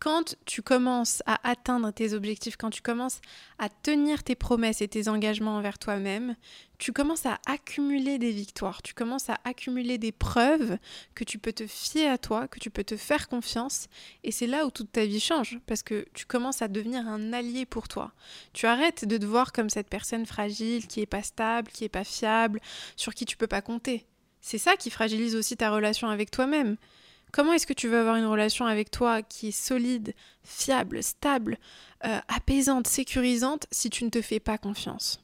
quand 0.00 0.36
tu 0.44 0.62
commences 0.62 1.22
à 1.26 1.38
atteindre 1.48 1.90
tes 1.90 2.12
objectifs, 2.12 2.56
quand 2.56 2.70
tu 2.70 2.82
commences 2.82 3.20
à 3.58 3.68
tenir 3.68 4.22
tes 4.22 4.36
promesses 4.36 4.80
et 4.80 4.88
tes 4.88 5.08
engagements 5.08 5.56
envers 5.56 5.78
toi-même, 5.78 6.36
tu 6.78 6.92
commences 6.92 7.26
à 7.26 7.40
accumuler 7.46 8.18
des 8.18 8.30
victoires, 8.30 8.82
tu 8.82 8.94
commences 8.94 9.28
à 9.28 9.38
accumuler 9.44 9.98
des 9.98 10.12
preuves 10.12 10.78
que 11.16 11.24
tu 11.24 11.38
peux 11.38 11.52
te 11.52 11.66
fier 11.66 12.08
à 12.08 12.18
toi, 12.18 12.46
que 12.46 12.60
tu 12.60 12.70
peux 12.70 12.84
te 12.84 12.96
faire 12.96 13.28
confiance, 13.28 13.88
et 14.22 14.30
c'est 14.30 14.46
là 14.46 14.64
où 14.66 14.70
toute 14.70 14.92
ta 14.92 15.04
vie 15.04 15.20
change, 15.20 15.58
parce 15.66 15.82
que 15.82 16.06
tu 16.14 16.26
commences 16.26 16.62
à 16.62 16.68
devenir 16.68 17.06
un 17.08 17.32
allié 17.32 17.66
pour 17.66 17.88
toi. 17.88 18.12
Tu 18.52 18.66
arrêtes 18.66 19.04
de 19.04 19.16
te 19.16 19.26
voir 19.26 19.52
comme 19.52 19.70
cette 19.70 19.88
personne 19.88 20.26
fragile, 20.26 20.86
qui 20.86 21.00
est 21.00 21.06
pas 21.06 21.22
stable, 21.22 21.72
qui 21.72 21.84
est 21.84 21.88
pas 21.88 22.04
fiable, 22.04 22.60
sur 22.96 23.14
qui 23.14 23.24
tu 23.24 23.36
peux 23.36 23.48
pas 23.48 23.62
compter. 23.62 24.06
C'est 24.40 24.58
ça 24.58 24.76
qui 24.76 24.90
fragilise 24.90 25.34
aussi 25.34 25.56
ta 25.56 25.70
relation 25.70 26.08
avec 26.08 26.30
toi-même. 26.30 26.76
Comment 27.32 27.52
est-ce 27.52 27.66
que 27.66 27.72
tu 27.72 27.88
veux 27.88 27.98
avoir 27.98 28.16
une 28.16 28.26
relation 28.26 28.66
avec 28.66 28.90
toi 28.90 29.22
qui 29.22 29.48
est 29.48 29.52
solide, 29.52 30.14
fiable, 30.42 31.02
stable, 31.02 31.58
euh, 32.04 32.18
apaisante, 32.28 32.86
sécurisante 32.86 33.66
si 33.70 33.90
tu 33.90 34.04
ne 34.04 34.10
te 34.10 34.22
fais 34.22 34.40
pas 34.40 34.58
confiance? 34.58 35.20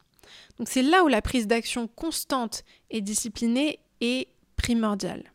Donc 0.58 0.68
c'est 0.68 0.82
là 0.82 1.04
où 1.04 1.08
la 1.08 1.22
prise 1.22 1.46
d'action 1.46 1.86
constante 1.88 2.64
et 2.90 3.00
disciplinée 3.00 3.80
est 4.00 4.28
primordiale. 4.56 5.32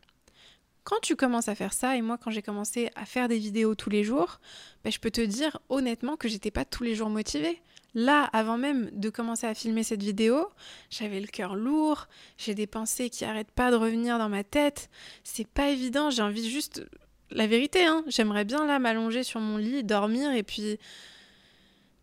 Quand 0.84 1.00
tu 1.02 1.14
commences 1.14 1.48
à 1.48 1.54
faire 1.54 1.72
ça, 1.72 1.96
et 1.96 2.02
moi 2.02 2.18
quand 2.18 2.30
j'ai 2.30 2.42
commencé 2.42 2.90
à 2.96 3.04
faire 3.04 3.28
des 3.28 3.38
vidéos 3.38 3.74
tous 3.74 3.90
les 3.90 4.02
jours, 4.02 4.40
ben, 4.82 4.90
je 4.90 4.98
peux 4.98 5.10
te 5.10 5.20
dire 5.20 5.58
honnêtement 5.68 6.16
que 6.16 6.28
j'étais 6.28 6.50
pas 6.50 6.64
tous 6.64 6.82
les 6.82 6.94
jours 6.94 7.10
motivée. 7.10 7.60
Là, 7.94 8.24
avant 8.32 8.56
même 8.56 8.88
de 8.92 9.10
commencer 9.10 9.46
à 9.46 9.54
filmer 9.54 9.82
cette 9.82 10.02
vidéo, 10.02 10.48
j'avais 10.90 11.20
le 11.20 11.26
cœur 11.26 11.56
lourd, 11.56 12.06
j'ai 12.38 12.54
des 12.54 12.66
pensées 12.66 13.10
qui 13.10 13.24
arrêtent 13.24 13.50
pas 13.50 13.70
de 13.70 13.76
revenir 13.76 14.18
dans 14.18 14.28
ma 14.28 14.44
tête. 14.44 14.90
C'est 15.24 15.46
pas 15.46 15.68
évident, 15.70 16.10
j'ai 16.10 16.22
envie 16.22 16.48
juste. 16.48 16.84
La 17.32 17.46
vérité, 17.46 17.84
hein, 17.84 18.04
j'aimerais 18.08 18.44
bien 18.44 18.66
là 18.66 18.78
m'allonger 18.78 19.22
sur 19.22 19.40
mon 19.40 19.56
lit, 19.56 19.84
dormir 19.84 20.32
et 20.32 20.42
puis 20.42 20.78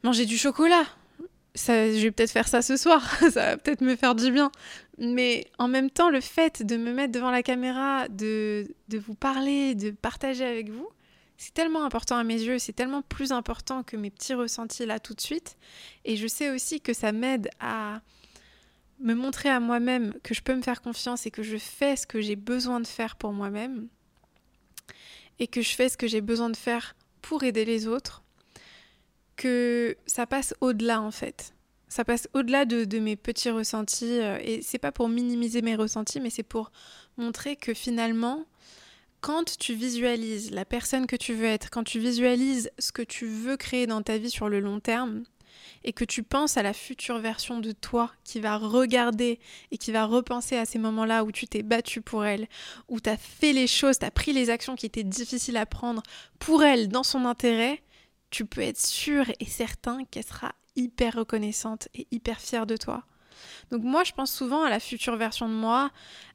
manger 0.04 0.26
du 0.26 0.38
chocolat. 0.38 0.86
Ça, 1.54 1.92
je 1.92 2.00
vais 2.00 2.12
peut-être 2.12 2.32
faire 2.32 2.48
ça 2.48 2.62
ce 2.62 2.78
soir, 2.78 3.04
ça 3.32 3.46
va 3.46 3.58
peut-être 3.58 3.82
me 3.82 3.96
faire 3.96 4.16
du 4.16 4.32
bien. 4.32 4.52
Mais 5.00 5.48
en 5.58 5.68
même 5.68 5.90
temps, 5.90 6.10
le 6.10 6.22
fait 6.22 6.64
de 6.66 6.78
me 6.78 6.94
mettre 6.94 7.12
devant 7.12 7.32
la 7.32 7.44
caméra, 7.44 8.08
de, 8.10 8.68
de 8.90 8.98
vous 8.98 9.16
parler, 9.16 9.76
de 9.76 9.92
partager 9.92 10.46
avec 10.46 10.70
vous, 10.70 10.90
c'est 11.38 11.54
tellement 11.54 11.86
important 11.86 12.18
à 12.18 12.24
mes 12.24 12.42
yeux, 12.42 12.60
c'est 12.60 12.74
tellement 12.74 13.04
plus 13.04 13.32
important 13.32 13.84
que 13.84 13.96
mes 13.96 14.10
petits 14.10 14.34
ressentis 14.34 14.86
là 14.86 15.00
tout 15.00 15.14
de 15.14 15.22
suite. 15.22 15.56
Et 16.04 16.18
je 16.18 16.28
sais 16.28 16.50
aussi 16.50 16.82
que 16.82 16.94
ça 16.94 17.12
m'aide 17.12 17.50
à 17.60 18.02
me 19.00 19.14
montrer 19.14 19.50
à 19.50 19.60
moi-même 19.60 20.14
que 20.24 20.34
je 20.34 20.42
peux 20.42 20.56
me 20.56 20.64
faire 20.64 20.82
confiance 20.82 21.28
et 21.28 21.32
que 21.32 21.44
je 21.44 21.58
fais 21.58 21.96
ce 21.96 22.08
que 22.08 22.22
j'ai 22.22 22.36
besoin 22.36 22.80
de 22.80 22.88
faire 22.88 23.16
pour 23.16 23.34
moi-même 23.34 23.88
et 25.40 25.48
que 25.48 25.62
je 25.62 25.70
fais 25.76 25.90
ce 25.90 25.98
que 25.98 26.08
j'ai 26.08 26.22
besoin 26.22 26.50
de 26.50 26.58
faire 26.58 26.96
pour 27.22 27.44
aider 27.44 27.66
les 27.66 27.88
autres, 27.88 28.24
que 29.36 29.96
ça 30.08 30.26
passe 30.26 30.56
au-delà 30.62 31.02
en 31.02 31.12
fait. 31.12 31.54
Ça 31.90 32.04
passe 32.04 32.28
au-delà 32.34 32.66
de, 32.66 33.00
mes 33.00 33.16
petits 33.16 33.50
ressentis 33.50 34.20
euh, 34.20 34.40
et 34.42 34.62
c'est 34.62 34.80
pas 34.80 34.92
pour 34.92 35.08
minimiser 35.08 35.62
mes 35.62 35.76
ressentis, 35.76 36.20
mais 36.20 36.30
c'est 36.30 36.44
pour 36.44 36.72
montrer 37.18 37.56
que 37.56 37.74
finalement, 37.74 38.46
quand 39.22 39.58
tu 39.58 39.74
visualises 39.74 40.52
la 40.52 40.66
personne 40.66 41.08
que 41.08 41.16
tu 41.16 41.34
veux 41.34 41.46
être, 41.46 41.70
quand 41.70 41.84
tu 41.84 42.00
visualises 42.00 42.70
ce 42.80 42.92
que 42.92 43.02
tu 43.02 43.28
veux 43.28 43.58
créer 43.58 43.88
dans 43.88 44.02
ta 44.02 44.18
vie 44.18 44.30
sur 44.30 44.50
le 44.50 44.60
long 44.60 44.80
terme, 44.80 45.24
et 45.84 45.94
que 45.94 46.06
tu 46.06 46.24
penses 46.24 46.58
à 46.58 46.64
la 46.64 46.74
future 46.74 47.20
version 47.20 47.60
de 47.60 47.72
toi 47.72 48.12
qui 48.24 48.40
va 48.40 48.58
regarder 48.58 49.40
et 49.72 49.78
qui 49.78 49.92
va 49.92 50.06
repenser 50.06 50.58
à 50.58 50.66
ces 50.66 50.80
moments-là 50.80 51.24
où 51.24 51.32
tu 51.32 51.48
t'es 51.48 51.64
battu 51.64 52.02
pour 52.02 52.26
elle, 52.26 52.48
où 52.88 53.00
tu 53.00 53.10
as 53.10 53.18
fait 53.18 53.54
les 53.54 53.68
choses, 53.68 54.00
tu 54.00 54.06
as 54.06 54.12
pris 54.12 54.34
les 54.34 54.50
actions 54.50 54.76
qui 54.76 54.86
étaient 54.86 55.04
difficiles 55.04 55.58
à 55.58 55.66
prendre 55.66 56.04
pour 56.40 56.64
elle 56.64 56.90
dans 56.90 57.04
son 57.04 57.26
intérêt, 57.26 57.82
tu 58.30 58.46
peux 58.46 58.62
être 58.62 58.80
sûr 58.80 59.26
et 59.40 59.46
certain 59.46 60.04
qu'elle 60.06 60.26
sera 60.26 60.54
hyper 60.76 61.16
reconnaissante 61.16 61.88
et 61.96 62.08
hyper 62.12 62.40
fière 62.40 62.68
de 62.68 62.78
toi. 62.78 63.04
Donc 63.72 63.84
moi, 63.84 64.04
je 64.04 64.12
pense 64.12 64.32
souvent 64.32 64.64
à 64.64 64.70
la 64.70 64.80
future 64.80 65.16
version 65.16 65.48
de 65.48 65.54
moi, 65.54 65.92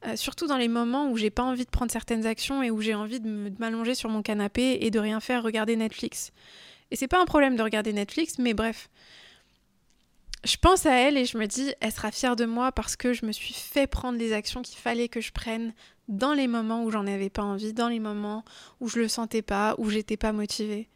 euh, 0.07 0.17
surtout 0.17 0.47
dans 0.47 0.57
les 0.57 0.69
moments 0.69 1.11
où 1.11 1.17
j'ai 1.17 1.31
pas 1.31 1.43
envie 1.43 1.65
de 1.65 1.71
prendre 1.71 1.91
certaines 1.91 2.27
actions 2.27 2.63
et 2.63 2.71
où 2.71 2.81
j'ai 2.81 2.95
envie 2.95 3.21
de 3.21 3.53
m'allonger 3.59 3.95
sur 3.95 4.09
mon 4.09 4.23
canapé 4.23 4.79
et 4.81 4.91
de 4.91 4.99
rien 4.99 5.21
faire, 5.21 5.43
regarder 5.43 5.77
Netflix. 5.77 6.33
Et 6.91 6.97
c'est 6.97 7.09
pas 7.09 7.21
un 7.21 7.25
problème 7.25 7.57
de 7.57 7.63
regarder 7.63 7.93
Netflix, 7.93 8.39
mais 8.39 8.55
bref. 8.55 8.89
Je 10.45 10.57
pense 10.57 10.87
à 10.87 10.95
elle 10.95 11.17
et 11.17 11.25
je 11.25 11.39
me 11.39 11.47
dis, 11.47 11.73
elle 11.81 11.93
sera 11.93 12.11
fière 12.11 12.35
de 12.35 12.45
moi 12.45 12.73
parce 12.73 12.97
que 12.97 13.13
je 13.13 13.25
me 13.25 13.33
suis 13.33 13.55
fait 13.55 13.87
prendre 13.87 14.19
les 14.19 14.33
actions 14.33 14.61
qu'il 14.61 14.79
fallait 14.79 15.09
que 15.09 15.21
je 15.21 15.31
prenne 15.31 15.73
dans 16.09 16.35
les 16.35 16.49
moments 16.49 16.83
où 16.83 16.91
j'en 16.91 17.07
avais 17.07 17.31
pas 17.31 17.43
envie, 17.43 17.73
dans 17.73 17.89
les 17.89 18.01
moments 18.01 18.45
où 18.81 18.89
je 18.89 18.99
le 18.99 19.09
sentais 19.09 19.43
pas, 19.43 19.75
où 19.79 19.89
j'étais 19.89 20.17
pas 20.17 20.33
motivée. 20.33 20.89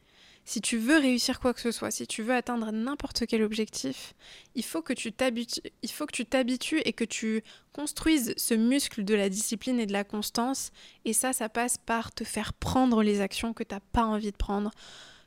Si 0.49 0.61
tu 0.61 0.79
veux 0.79 0.97
réussir 0.97 1.41
quoi 1.41 1.53
que 1.53 1.61
ce 1.61 1.73
soit, 1.73 1.91
si 1.91 2.07
tu 2.07 2.23
veux 2.23 2.33
atteindre 2.33 2.71
n'importe 2.71 3.27
quel 3.27 3.43
objectif, 3.43 4.15
il 4.55 4.65
faut 4.65 4.81
que 4.81 4.93
tu 4.93 5.13
t'habitues, 5.13 6.81
et 6.85 6.93
que 6.93 7.05
tu 7.05 7.43
construises 7.73 8.33
ce 8.37 8.55
muscle 8.55 9.05
de 9.05 9.15
la 9.17 9.29
discipline 9.29 9.81
et 9.81 9.87
de 9.87 9.93
la 9.93 10.05
constance. 10.05 10.71
Et 11.05 11.13
ça, 11.13 11.33
ça 11.33 11.49
passe 11.49 11.79
par 11.79 12.15
te 12.15 12.23
faire 12.23 12.53
prendre 12.53 13.03
les 13.03 13.21
actions 13.21 13.53
que 13.55 13.65
tu 13.65 13.75
n'as 13.75 13.81
pas 13.81 14.05
envie 14.05 14.31
de 14.31 14.37
prendre 14.37 14.71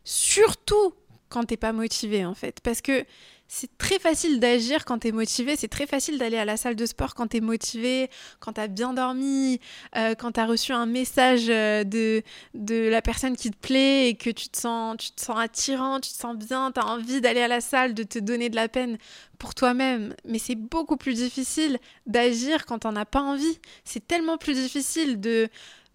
surtout 0.06 0.94
quand 1.30 1.46
t'es 1.46 1.58
pas 1.58 1.74
motivé 1.74 2.26
en 2.26 2.34
fait. 2.34 2.60
Parce 2.62 2.82
que 2.82 3.06
c'est 3.52 3.76
très 3.80 3.98
facile 3.98 4.40
d'agir 4.40 4.86
quand 4.86 5.00
t'es 5.00 5.12
motivé, 5.12 5.56
c'est 5.56 5.68
très 5.68 5.88
facile 5.88 6.20
d'aller 6.20 6.38
à 6.38 6.46
la 6.46 6.56
salle 6.56 6.76
de 6.76 6.86
sport 6.86 7.16
quand 7.16 7.28
t'es 7.28 7.42
motivé, 7.42 8.08
quand 8.40 8.54
t'as 8.54 8.68
bien 8.68 8.94
dormi, 8.94 9.60
euh, 9.98 10.14
quand 10.14 10.34
t'as 10.34 10.46
reçu 10.46 10.72
un 10.72 10.86
message 10.86 11.48
euh, 11.50 11.84
de, 11.84 12.22
de 12.54 12.88
la 12.90 13.02
personne 13.02 13.36
qui 13.36 13.50
te 13.50 13.58
plaît 13.58 14.10
et 14.10 14.16
que 14.16 14.30
tu 14.30 14.50
te 14.50 14.58
sens, 14.58 14.98
tu 14.98 15.12
te 15.12 15.22
sens 15.22 15.40
attirant, 15.40 16.00
tu 16.00 16.12
te 16.12 16.16
sens 16.16 16.38
bien, 16.38 16.72
t'as 16.72 16.84
envie 16.84 17.22
d'aller 17.22 17.42
à 17.42 17.48
la 17.48 17.60
salle, 17.60 17.96
de 17.96 18.04
te 18.04 18.20
donner 18.20 18.50
de 18.50 18.56
la 18.56 18.70
peine 18.70 19.00
pour 19.40 19.56
toi-même. 19.56 20.14
Mais 20.26 20.38
c'est 20.38 20.56
beaucoup 20.56 20.98
plus 20.98 21.16
difficile 21.16 21.80
d'agir 22.06 22.68
quand 22.68 22.80
t'en 22.80 22.96
as 22.96 23.06
pas 23.06 23.22
envie. 23.22 23.58
C'est 23.84 24.08
tellement 24.08 24.38
plus 24.38 24.54
difficile 24.54 25.20
de 25.20 25.50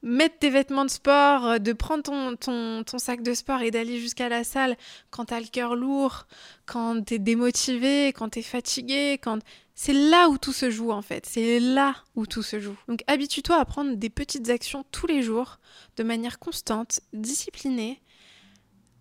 mettre 0.05 0.39
tes 0.39 0.51
vêtements 0.51 0.85
de 0.85 0.91
sport, 0.91 1.47
euh, 1.47 1.59
de 1.59 1.73
prendre 1.73 2.03
ton, 2.03 2.37
ton, 2.37 2.85
ton 2.85 2.99
sac 2.99 3.23
de 3.23 3.35
sport 3.35 3.63
et 3.63 3.71
d'aller 3.71 3.99
jusqu'à 3.99 4.29
la 4.29 4.45
salle 4.45 4.77
quand 5.11 5.27
t'as 5.27 5.41
le 5.41 5.47
cœur 5.47 5.75
lourd, 5.75 6.27
quand 6.67 7.03
t'es 7.05 7.19
démotivé, 7.19 8.09
quand 8.09 8.29
t'es 8.29 8.43
fatigué, 8.43 9.19
quand... 9.21 9.41
C'est 9.77 9.93
là 9.93 10.29
où 10.29 10.39
tout 10.39 10.53
se 10.53 10.71
joue 10.71 10.93
en 10.93 11.03
fait, 11.03 11.27
c'est 11.27 11.59
là 11.59 11.97
où 12.15 12.27
tout 12.27 12.45
se 12.45 12.61
joue. 12.61 12.77
Donc 12.87 13.03
habitue-toi 13.09 13.57
à 13.57 13.65
prendre 13.65 13.97
des 13.97 14.09
petites 14.09 14.49
actions 14.49 14.85
tous 14.93 15.09
les 15.09 15.21
jours, 15.21 15.59
de 15.97 16.05
manière 16.05 16.39
constante, 16.39 17.01
disciplinée, 17.13 18.01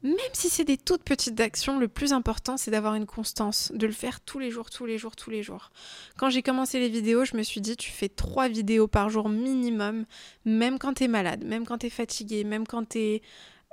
même 0.04 0.18
si 0.34 0.50
c'est 0.50 0.66
des 0.66 0.78
toutes 0.78 1.04
petites 1.04 1.40
actions, 1.40 1.80
le 1.80 1.88
plus 1.88 2.12
important 2.12 2.58
c'est 2.58 2.72
d'avoir 2.72 2.96
une 2.96 3.06
constance, 3.06 3.72
de 3.74 3.88
le 3.88 3.94
faire 3.94 4.20
tous 4.20 4.38
les 4.38 4.52
jours, 4.52 4.70
tous 4.70 4.86
les 4.86 4.98
jours, 4.98 5.16
tous 5.16 5.30
les 5.30 5.44
jours. 5.44 5.72
Quand 6.18 6.30
j'ai 6.30 6.44
commencé 6.44 6.80
les 6.80 6.90
vidéos, 6.90 7.24
je 7.24 7.38
me 7.38 7.44
suis 7.44 7.62
dit 7.62 7.78
tu 7.78 7.90
fais 7.90 8.10
trois 8.10 8.50
vidéos 8.50 8.88
par 8.88 9.10
jour 9.10 9.30
minimum, 9.30 10.06
même 10.46 10.78
quand 10.78 10.96
t'es 10.96 11.08
malade, 11.08 11.44
même 11.46 11.66
quand 11.66 11.80
t'es 11.80 11.90
fatigué, 11.90 12.44
même 12.44 12.68
quand 12.68 12.90
t'es 12.90 13.22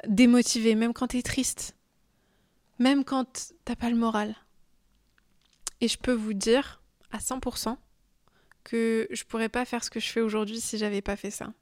démotivé, 0.07 0.77
même 0.77 0.93
quand 0.93 1.09
t'es 1.09 1.23
triste, 1.23 1.77
même 2.79 3.05
quand 3.05 3.53
t'as 3.65 3.77
pas 3.77 3.91
le 3.91 3.97
moral. 3.97 4.37
Et 5.81 5.89
je 5.89 5.99
peux 5.99 6.13
vous 6.13 6.35
dire 6.35 6.81
à 7.11 7.19
100% 7.19 7.77
que 8.63 9.09
je 9.11 9.25
pourrais 9.25 9.49
pas 9.49 9.65
faire 9.65 9.83
ce 9.83 9.91
que 9.91 10.01
je 10.01 10.09
fais 10.09 10.21
aujourd'hui 10.21 10.61
si 10.61 10.79
j'avais 10.79 11.03
pas 11.03 11.17
fait 11.17 11.31
ça. 11.31 11.53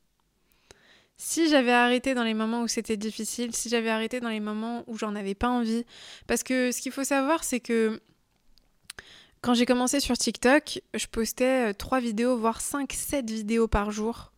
Si 1.21 1.49
j'avais 1.49 1.73
arrêté 1.73 2.15
dans 2.15 2.23
les 2.23 2.33
moments 2.33 2.63
où 2.63 2.69
c'était 2.69 2.97
difficile, 2.97 3.55
si 3.55 3.69
j'avais 3.69 3.91
arrêté 3.91 4.21
dans 4.21 4.29
les 4.29 4.39
moments 4.41 4.85
où 4.87 4.97
j'en 4.97 5.17
avais 5.17 5.35
pas 5.35 5.49
envie, 5.49 5.85
parce 6.29 6.45
que 6.45 6.71
ce 6.71 6.81
qu'il 6.81 6.93
faut 6.93 7.05
savoir, 7.05 7.43
c'est 7.43 7.59
que 7.59 8.01
quand 9.41 9.55
j'ai 9.55 9.67
commencé 9.67 9.99
sur 9.99 10.17
TikTok, 10.17 10.81
je 10.95 11.07
postais 11.07 11.75
3 11.75 11.99
euh, 11.99 12.01
vidéos, 12.01 12.37
voire 12.37 12.61
5, 12.61 12.93
7 12.93 13.29
vidéos 13.31 13.67
par 13.67 13.91
jour. 13.91 14.33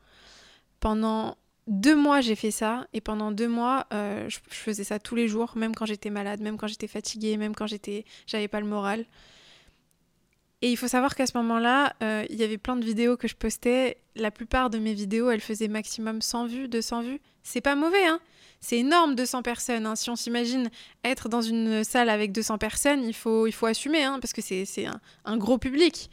Pendant 0.81 1.37
deux 1.67 1.97
mois, 1.97 2.23
j'ai 2.23 2.35
fait 2.35 2.51
ça. 2.51 2.87
Et 2.93 3.01
pendant 3.01 3.31
deux 3.31 3.49
mois, 3.49 3.87
euh, 3.93 4.29
je, 4.29 4.39
faisais 4.49 4.85
ça 4.85 4.99
tous 4.99 5.15
les 5.15 5.29
jours, 5.29 5.53
même 5.57 5.75
quand 5.75 5.87
j'étais 5.87 6.11
malade, 6.11 6.41
même 6.41 6.57
quand 6.57 6.67
j'étais 6.67 6.89
fatiguée, 6.89 7.37
même 7.37 7.55
quand 7.55 7.67
j'étais, 7.67 8.05
j'avais 8.27 8.49
pas 8.49 8.61
le 8.61 8.67
moral. 8.67 9.05
Et 10.63 10.71
il 10.71 10.77
faut 10.77 10.89
savoir 10.89 11.15
qu'à 11.15 11.27
ce 11.27 11.37
moment-là, 11.39 11.95
euh, 12.03 12.25
il 12.29 12.37
y 12.37 12.43
avait 12.43 12.59
plein 12.59 12.77
de 12.77 12.85
vidéos 12.85 13.17
que 13.17 13.27
je 13.27 13.35
postais. 13.35 13.97
La 14.15 14.31
plupart 14.31 14.69
de 14.69 14.79
mes 14.79 14.93
vidéos, 14.93 15.31
elles 15.31 15.41
faisaient 15.41 15.69
maximum 15.69 16.21
100 16.21 16.47
vues, 16.47 16.69
200 16.69 17.03
vues. 17.03 17.21
C'est 17.43 17.63
pas 17.63 17.75
mauvais, 17.77 18.05
hein 18.05 18.21
C'est 18.61 18.77
énorme, 18.77 19.15
200 19.15 19.43
personnes. 19.43 19.87
Hein. 19.87 19.97
Si 19.97 20.11
on 20.11 20.17
s'imagine 20.17 20.71
être 21.03 21.31
dans 21.31 21.41
une 21.41 21.83
salle 21.83 22.11
avec 22.11 22.33
200 22.33 22.59
personnes, 22.59 23.05
il 23.05 23.15
faut, 23.15 23.47
il 23.47 23.53
faut 23.53 23.65
assumer, 23.65 24.03
hein, 24.03 24.19
parce 24.21 24.35
que 24.35 24.43
c'est 24.43 24.67
un, 24.85 25.01
un, 25.25 25.39
gros 25.39 25.57
public. 25.57 26.11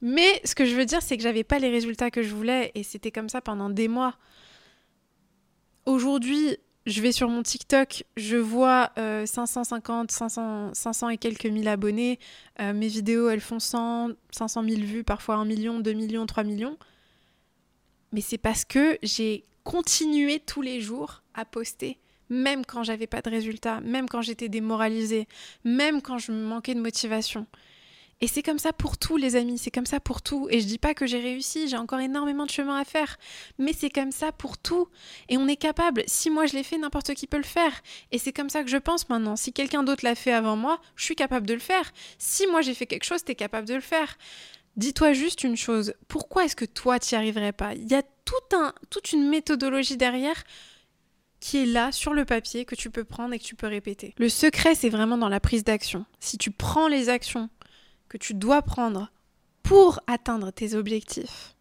Mais 0.00 0.40
ce 0.44 0.54
que 0.54 0.64
je 0.64 0.74
veux 0.74 0.86
dire, 0.86 1.02
c'est 1.02 1.18
que 1.18 1.22
j'avais 1.22 1.44
pas 1.44 1.58
les 1.58 1.68
résultats 1.68 2.10
que 2.10 2.22
je 2.22 2.34
voulais, 2.34 2.72
et 2.74 2.82
c'était 2.82 3.10
comme 3.10 3.28
ça 3.28 3.42
pendant 3.42 3.68
des 3.68 3.88
mois. 3.88 4.16
Aujourd'hui, 5.84 6.56
je 6.86 7.02
vais 7.02 7.12
sur 7.12 7.28
mon 7.28 7.42
TikTok, 7.42 8.04
je 8.16 8.36
vois 8.36 8.92
550, 8.96 10.10
500, 10.10 10.70
500 10.72 11.08
et 11.10 11.18
quelques 11.18 11.46
mille 11.46 11.68
abonnés. 11.68 12.18
Euh, 12.60 12.72
mes 12.72 12.88
vidéos, 12.88 13.28
elles 13.28 13.40
font 13.40 13.60
100, 13.60 14.10
500 14.30 14.64
000 14.64 14.80
vues, 14.82 15.04
parfois 15.04 15.36
1 15.36 15.44
million, 15.44 15.80
2 15.80 15.92
millions, 15.92 16.26
3 16.26 16.44
millions. 16.44 16.76
Mais 18.12 18.20
c'est 18.20 18.38
parce 18.38 18.64
que 18.64 18.98
j'ai 19.02 19.44
continué 19.64 20.40
tous 20.40 20.62
les 20.62 20.80
jours 20.80 21.22
à 21.34 21.44
poster, 21.44 21.98
même 22.28 22.64
quand 22.64 22.82
j'avais 22.82 23.06
pas 23.06 23.20
de 23.20 23.30
résultats, 23.30 23.80
même 23.82 24.08
quand 24.08 24.22
j'étais 24.22 24.48
démoralisée, 24.48 25.28
même 25.64 26.00
quand 26.00 26.18
je 26.18 26.32
manquais 26.32 26.74
de 26.74 26.80
motivation. 26.80 27.46
Et 28.22 28.26
c'est 28.26 28.42
comme 28.42 28.58
ça 28.58 28.72
pour 28.72 28.98
tout, 28.98 29.16
les 29.16 29.34
amis, 29.34 29.56
c'est 29.56 29.70
comme 29.70 29.86
ça 29.86 29.98
pour 29.98 30.20
tout. 30.20 30.46
Et 30.50 30.60
je 30.60 30.66
dis 30.66 30.78
pas 30.78 30.92
que 30.92 31.06
j'ai 31.06 31.20
réussi, 31.20 31.68
j'ai 31.68 31.78
encore 31.78 32.00
énormément 32.00 32.44
de 32.44 32.50
chemin 32.50 32.76
à 32.76 32.84
faire, 32.84 33.16
mais 33.58 33.72
c'est 33.72 33.88
comme 33.88 34.12
ça 34.12 34.30
pour 34.30 34.58
tout. 34.58 34.88
Et 35.28 35.38
on 35.38 35.48
est 35.48 35.56
capable. 35.56 36.02
Si 36.06 36.28
moi 36.28 36.44
je 36.44 36.52
l'ai 36.52 36.62
fait, 36.62 36.76
n'importe 36.76 37.14
qui 37.14 37.26
peut 37.26 37.38
le 37.38 37.42
faire. 37.42 37.72
Et 38.12 38.18
c'est 38.18 38.32
comme 38.32 38.50
ça 38.50 38.62
que 38.62 38.68
je 38.68 38.76
pense 38.76 39.08
maintenant. 39.08 39.36
Si 39.36 39.52
quelqu'un 39.52 39.82
d'autre 39.82 40.04
l'a 40.04 40.14
fait 40.14 40.32
avant 40.32 40.56
moi, 40.56 40.80
je 40.96 41.04
suis 41.04 41.16
capable 41.16 41.46
de 41.46 41.54
le 41.54 41.60
faire. 41.60 41.90
Si 42.18 42.46
moi 42.46 42.60
j'ai 42.60 42.74
fait 42.74 42.86
quelque 42.86 43.04
chose, 43.04 43.24
t'es 43.24 43.34
capable 43.34 43.66
de 43.66 43.74
le 43.74 43.80
faire. 43.80 44.18
Dis-toi 44.76 45.14
juste 45.14 45.42
une 45.42 45.56
chose, 45.56 45.94
pourquoi 46.06 46.44
est-ce 46.44 46.56
que 46.56 46.64
toi 46.64 46.98
t'y 46.98 47.16
arriverais 47.16 47.52
pas? 47.52 47.74
Il 47.74 47.90
y 47.90 47.94
a 47.94 48.02
tout 48.02 48.56
un, 48.56 48.72
toute 48.88 49.12
une 49.12 49.28
méthodologie 49.28 49.96
derrière 49.96 50.44
qui 51.40 51.62
est 51.62 51.66
là 51.66 51.90
sur 51.90 52.12
le 52.12 52.24
papier 52.24 52.64
que 52.64 52.74
tu 52.74 52.90
peux 52.90 53.04
prendre 53.04 53.34
et 53.34 53.38
que 53.38 53.44
tu 53.44 53.56
peux 53.56 53.66
répéter. 53.66 54.14
Le 54.18 54.28
secret, 54.28 54.74
c'est 54.74 54.90
vraiment 54.90 55.18
dans 55.18 55.28
la 55.28 55.40
prise 55.40 55.64
d'action. 55.64 56.04
Si 56.20 56.38
tu 56.38 56.50
prends 56.50 56.86
les 56.86 57.08
actions 57.08 57.48
que 58.10 58.18
tu 58.18 58.34
dois 58.34 58.60
prendre 58.60 59.10
pour 59.62 60.00
atteindre 60.06 60.50
tes 60.50 60.74
objectifs, 60.74 61.54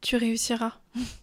tu 0.00 0.16
réussiras. 0.16 0.80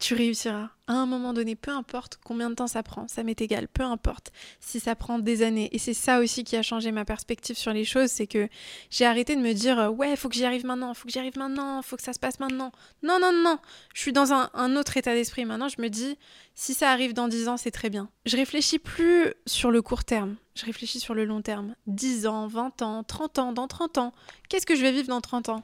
tu 0.00 0.14
réussiras. 0.14 0.70
À 0.86 0.94
un 0.94 1.06
moment 1.06 1.32
donné, 1.32 1.54
peu 1.54 1.70
importe 1.70 2.18
combien 2.24 2.50
de 2.50 2.54
temps 2.54 2.66
ça 2.66 2.82
prend, 2.82 3.06
ça 3.06 3.22
m'est 3.22 3.40
égal, 3.40 3.68
peu 3.68 3.84
importe 3.84 4.32
si 4.58 4.80
ça 4.80 4.96
prend 4.96 5.20
des 5.20 5.42
années. 5.42 5.68
Et 5.72 5.78
c'est 5.78 5.94
ça 5.94 6.18
aussi 6.18 6.42
qui 6.42 6.56
a 6.56 6.62
changé 6.62 6.90
ma 6.90 7.04
perspective 7.04 7.56
sur 7.56 7.72
les 7.72 7.84
choses, 7.84 8.10
c'est 8.10 8.26
que 8.26 8.48
j'ai 8.90 9.04
arrêté 9.04 9.36
de 9.36 9.40
me 9.40 9.52
dire 9.52 9.78
euh, 9.78 9.88
ouais, 9.88 10.16
faut 10.16 10.28
que 10.28 10.34
j'y 10.34 10.44
arrive 10.44 10.64
maintenant, 10.64 10.94
faut 10.94 11.06
que 11.06 11.12
j'y 11.12 11.18
arrive 11.18 11.36
maintenant, 11.36 11.82
faut 11.82 11.96
que 11.96 12.02
ça 12.02 12.14
se 12.14 12.18
passe 12.18 12.40
maintenant. 12.40 12.72
Non, 13.02 13.18
non, 13.20 13.30
non, 13.32 13.58
je 13.94 14.00
suis 14.00 14.12
dans 14.12 14.32
un, 14.32 14.76
autre 14.76 14.96
état 14.96 15.14
d'esprit 15.14 15.44
maintenant. 15.44 15.68
Je 15.68 15.80
me 15.80 15.88
dis 15.88 16.18
si 16.54 16.74
ça 16.74 16.90
arrive 16.90 17.12
dans 17.12 17.28
10 17.28 17.48
ans, 17.48 17.56
c'est 17.58 17.70
très 17.70 17.90
bien. 17.90 18.08
Je 18.24 18.36
réfléchis 18.36 18.78
plus 18.78 19.34
sur 19.46 19.70
le 19.70 19.82
court 19.82 20.04
terme, 20.04 20.36
je 20.54 20.64
réfléchis 20.64 20.98
sur 20.98 21.14
le 21.14 21.24
long 21.24 21.42
terme. 21.42 21.76
10 21.86 22.26
ans, 22.26 22.46
20 22.48 22.82
ans, 22.82 23.04
30 23.04 23.38
ans, 23.38 23.52
dans 23.52 23.68
30 23.68 23.98
ans, 23.98 24.12
qu'est-ce 24.48 24.66
que 24.66 24.74
je 24.74 24.82
vais 24.82 24.92
vivre 24.92 25.08
dans 25.08 25.20
30 25.20 25.50
ans? 25.50 25.62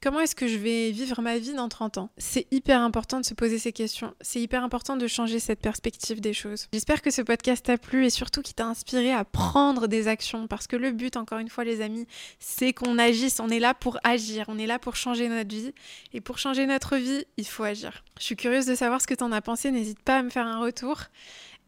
Comment 0.00 0.20
est-ce 0.20 0.36
que 0.36 0.46
je 0.46 0.58
vais 0.58 0.92
vivre 0.92 1.20
ma 1.22 1.38
vie 1.38 1.54
dans 1.54 1.68
30 1.68 1.98
ans? 1.98 2.10
C'est 2.18 2.46
hyper 2.52 2.80
important 2.82 3.18
de 3.18 3.24
se 3.24 3.34
poser 3.34 3.58
ces 3.58 3.72
questions. 3.72 4.14
C'est 4.20 4.40
hyper 4.40 4.62
important 4.62 4.96
de 4.96 5.06
changer 5.08 5.40
cette 5.40 5.60
perspective 5.60 6.20
des 6.20 6.32
choses. 6.32 6.68
J'espère 6.72 7.02
que 7.02 7.10
ce 7.10 7.20
podcast 7.20 7.66
t'a 7.66 7.78
plu 7.78 8.06
et 8.06 8.10
surtout 8.10 8.42
qu'il 8.42 8.54
t'a 8.54 8.66
inspiré 8.66 9.12
à 9.12 9.24
prendre 9.24 9.88
des 9.88 10.06
actions 10.06 10.46
parce 10.46 10.68
que 10.68 10.76
le 10.76 10.92
but, 10.92 11.16
encore 11.16 11.38
une 11.38 11.48
fois 11.48 11.64
les 11.64 11.80
amis, 11.80 12.06
c'est 12.38 12.72
qu'on 12.72 12.96
agisse. 12.96 13.40
On 13.40 13.48
est 13.48 13.58
là 13.58 13.74
pour 13.74 13.98
agir. 14.04 14.44
On 14.46 14.58
est 14.58 14.66
là 14.66 14.78
pour 14.78 14.94
changer 14.94 15.28
notre 15.28 15.54
vie. 15.54 15.72
Et 16.12 16.20
pour 16.20 16.38
changer 16.38 16.66
notre 16.66 16.96
vie, 16.96 17.24
il 17.36 17.46
faut 17.46 17.64
agir. 17.64 18.04
Je 18.20 18.24
suis 18.24 18.36
curieuse 18.36 18.66
de 18.66 18.76
savoir 18.76 19.00
ce 19.00 19.08
que 19.08 19.14
t'en 19.14 19.32
as 19.32 19.42
pensé. 19.42 19.72
N'hésite 19.72 20.00
pas 20.00 20.18
à 20.18 20.22
me 20.22 20.30
faire 20.30 20.46
un 20.46 20.60
retour. 20.60 21.00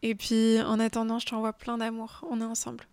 Et 0.03 0.15
puis 0.15 0.61
en 0.61 0.79
attendant, 0.79 1.19
je 1.19 1.25
t'envoie 1.25 1.53
plein 1.53 1.77
d'amour. 1.77 2.25
On 2.29 2.39
est 2.39 2.45
ensemble. 2.45 2.85